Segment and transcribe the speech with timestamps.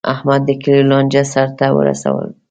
[0.13, 2.25] احمد د کلیوالو لانجه سرته ور وستله.